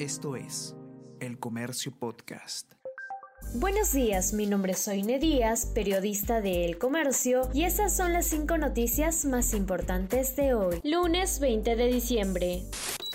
Esto 0.00 0.34
es 0.34 0.74
El 1.20 1.38
Comercio 1.38 1.92
Podcast. 1.92 2.72
Buenos 3.56 3.92
días, 3.92 4.32
mi 4.32 4.46
nombre 4.46 4.72
es 4.72 4.78
Soine 4.78 5.18
Díaz, 5.18 5.66
periodista 5.74 6.40
de 6.40 6.64
El 6.64 6.78
Comercio, 6.78 7.50
y 7.52 7.64
esas 7.64 7.94
son 7.94 8.14
las 8.14 8.24
cinco 8.24 8.56
noticias 8.56 9.26
más 9.26 9.52
importantes 9.52 10.36
de 10.36 10.54
hoy, 10.54 10.80
lunes 10.84 11.38
20 11.38 11.76
de 11.76 11.86
diciembre. 11.88 12.62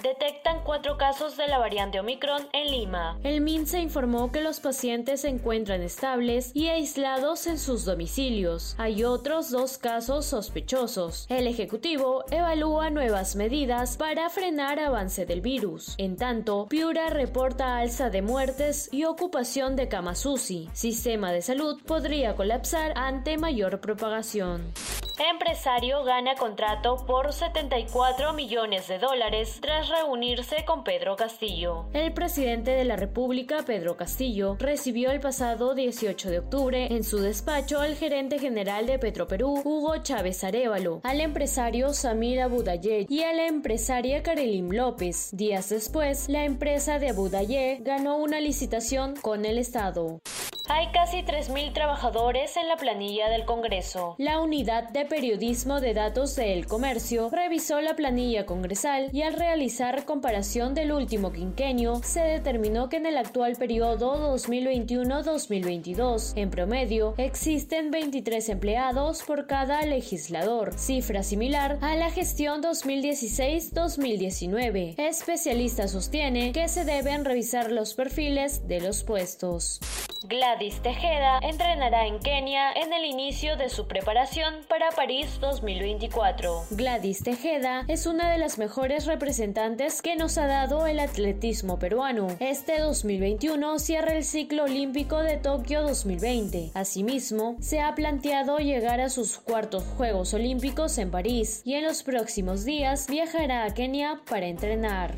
Detectan 0.05 0.63
cuatro 0.63 0.99
casos 0.99 1.35
de 1.35 1.47
la 1.47 1.57
variante 1.57 1.99
Omicron 1.99 2.47
en 2.53 2.69
Lima. 2.69 3.17
El 3.23 3.41
MINSA 3.41 3.79
informó 3.79 4.31
que 4.31 4.39
los 4.39 4.59
pacientes 4.59 5.21
se 5.21 5.29
encuentran 5.29 5.81
estables 5.81 6.51
y 6.53 6.67
aislados 6.67 7.47
en 7.47 7.57
sus 7.57 7.85
domicilios. 7.85 8.75
Hay 8.77 9.03
otros 9.03 9.49
dos 9.49 9.79
casos 9.79 10.27
sospechosos. 10.27 11.25
El 11.27 11.47
Ejecutivo 11.47 12.23
evalúa 12.29 12.91
nuevas 12.91 13.35
medidas 13.35 13.97
para 13.97 14.29
frenar 14.29 14.77
avance 14.77 15.25
del 15.25 15.41
virus. 15.41 15.95
En 15.97 16.17
tanto, 16.17 16.67
Piura 16.69 17.09
reporta 17.09 17.79
alza 17.79 18.11
de 18.11 18.21
muertes 18.21 18.89
y 18.91 19.05
ocupación 19.05 19.75
de 19.75 19.87
camas 19.87 20.23
UCI. 20.23 20.69
Sistema 20.73 21.31
de 21.31 21.41
salud 21.41 21.81
podría 21.83 22.35
colapsar 22.35 22.93
ante 22.95 23.39
mayor 23.39 23.81
propagación. 23.81 24.71
Empresario 25.17 26.03
gana 26.03 26.35
contrato 26.35 26.97
por 27.07 27.31
74 27.31 28.33
millones 28.33 28.89
de 28.89 28.99
dólares 28.99 29.59
tras 29.61 29.87
reunirse 29.87 30.65
con 30.65 30.83
Pedro 30.83 31.15
Castillo. 31.15 31.85
El 31.93 32.13
presidente 32.13 32.71
de 32.71 32.83
la 32.83 32.97
República, 32.97 33.63
Pedro 33.65 33.95
Castillo, 33.95 34.57
recibió 34.59 35.11
el 35.11 35.21
pasado 35.21 35.73
18 35.73 36.29
de 36.29 36.39
octubre 36.39 36.87
en 36.93 37.05
su 37.05 37.19
despacho 37.19 37.79
al 37.79 37.95
gerente 37.95 38.39
general 38.39 38.87
de 38.87 38.99
Petroperú, 38.99 39.61
Hugo 39.63 39.97
Chávez 40.03 40.43
Arevalo, 40.43 40.99
al 41.03 41.21
empresario 41.21 41.93
Samir 41.93 42.41
Abudayé 42.41 43.05
y 43.07 43.21
a 43.21 43.31
la 43.31 43.47
empresaria 43.47 44.21
Karelim 44.21 44.69
López. 44.71 45.29
Días 45.31 45.69
después, 45.69 46.27
la 46.27 46.43
empresa 46.43 46.99
de 46.99 47.09
Abudayé 47.09 47.79
ganó 47.81 48.17
una 48.17 48.41
licitación 48.41 49.15
con 49.15 49.45
el 49.45 49.59
Estado. 49.59 50.19
Hay 50.67 50.87
casi 50.91 51.17
3.000 51.17 51.73
trabajadores 51.73 52.57
en 52.57 52.67
la 52.67 52.77
planilla 52.77 53.29
del 53.29 53.45
Congreso. 53.45 54.15
La 54.17 54.39
unidad 54.39 54.89
de 54.89 55.05
periodismo 55.05 55.79
de 55.79 55.93
datos 55.93 56.35
de 56.35 56.65
Comercio 56.67 57.29
revisó 57.29 57.81
la 57.81 57.95
planilla 57.95 58.47
congresal 58.47 59.09
y 59.11 59.21
al 59.21 59.33
realizar 59.33 60.05
comparación 60.05 60.73
del 60.73 60.91
último 60.91 61.31
quinquenio, 61.31 62.01
se 62.03 62.21
determinó 62.21 62.89
que 62.89 62.97
en 62.97 63.05
el 63.05 63.17
actual 63.17 63.55
periodo 63.57 64.35
2021-2022, 64.35 66.33
en 66.35 66.49
promedio, 66.49 67.13
existen 67.17 67.91
23 67.91 68.49
empleados 68.49 69.21
por 69.23 69.45
cada 69.45 69.83
legislador, 69.83 70.73
cifra 70.77 71.21
similar 71.21 71.77
a 71.81 71.95
la 71.95 72.09
gestión 72.09 72.63
2016-2019. 72.63 74.95
Especialista 74.97 75.87
sostiene 75.87 76.51
que 76.51 76.67
se 76.67 76.85
deben 76.85 77.23
revisar 77.23 77.71
los 77.71 77.93
perfiles 77.93 78.67
de 78.67 78.81
los 78.81 79.03
puestos. 79.03 79.79
Gladys 80.27 80.81
Tejeda 80.81 81.37
entrenará 81.43 82.07
en 82.07 82.17
Kenia 82.19 82.71
en 82.71 82.93
el 82.93 83.05
inicio 83.05 83.57
de 83.57 83.69
su 83.69 83.87
preparación 83.87 84.55
para 84.67 84.89
París 84.89 85.37
2024. 85.39 86.63
Gladys 86.71 87.21
Tejeda 87.21 87.85
es 87.87 88.07
una 88.07 88.31
de 88.31 88.39
las 88.39 88.57
mejores 88.57 89.05
representantes 89.05 90.01
que 90.01 90.15
nos 90.15 90.39
ha 90.39 90.47
dado 90.47 90.87
el 90.87 90.99
atletismo 90.99 91.77
peruano. 91.77 92.27
Este 92.39 92.79
2021 92.79 93.77
cierra 93.77 94.13
el 94.13 94.23
ciclo 94.23 94.63
olímpico 94.63 95.19
de 95.19 95.37
Tokio 95.37 95.83
2020. 95.83 96.71
Asimismo, 96.73 97.57
se 97.59 97.81
ha 97.81 97.93
planteado 97.93 98.57
llegar 98.57 99.01
a 99.01 99.09
sus 99.09 99.37
cuartos 99.37 99.83
Juegos 99.95 100.33
Olímpicos 100.33 100.97
en 100.97 101.11
París 101.11 101.61
y 101.65 101.75
en 101.75 101.83
los 101.83 102.01
próximos 102.01 102.65
días 102.65 103.07
viajará 103.07 103.65
a 103.65 103.73
Kenia 103.75 104.21
para 104.27 104.47
entrenar. 104.47 105.13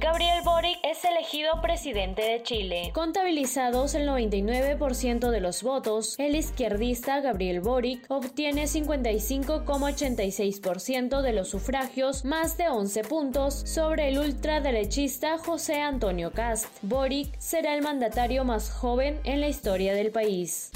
Gabriel 0.00 0.40
Boric 0.42 0.78
es 0.82 1.04
elegido 1.04 1.60
presidente 1.60 2.22
de 2.22 2.42
Chile. 2.42 2.90
Contabilizados 2.94 3.94
el 3.94 4.08
99% 4.08 5.28
de 5.28 5.40
los 5.42 5.62
votos, 5.62 6.14
el 6.18 6.36
izquierdista 6.36 7.20
Gabriel 7.20 7.60
Boric 7.60 8.06
obtiene 8.08 8.64
55,86% 8.64 11.20
de 11.20 11.34
los 11.34 11.50
sufragios, 11.50 12.24
más 12.24 12.56
de 12.56 12.70
11 12.70 13.04
puntos, 13.04 13.52
sobre 13.52 14.08
el 14.08 14.18
ultraderechista 14.18 15.36
José 15.36 15.82
Antonio 15.82 16.32
Cast. 16.32 16.68
Boric 16.80 17.38
será 17.38 17.74
el 17.74 17.82
mandatario 17.82 18.46
más 18.46 18.70
joven 18.70 19.20
en 19.24 19.42
la 19.42 19.48
historia 19.48 19.92
del 19.92 20.12
país. 20.12 20.70